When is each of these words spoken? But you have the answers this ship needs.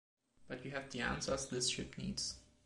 But 0.47 0.65
you 0.65 0.71
have 0.71 0.89
the 0.89 1.01
answers 1.01 1.45
this 1.45 1.69
ship 1.69 1.95
needs. 1.95 2.39